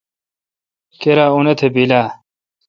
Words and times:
کیرا 0.99 1.25
اوتھ 1.33 1.63
بیل 1.73 1.91
اؘ۔ 1.99 2.03